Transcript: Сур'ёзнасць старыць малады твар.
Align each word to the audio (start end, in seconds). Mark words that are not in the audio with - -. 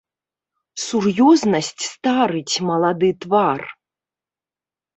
Сур'ёзнасць 0.85 1.83
старыць 1.91 2.55
малады 2.73 3.09
твар. 3.27 3.59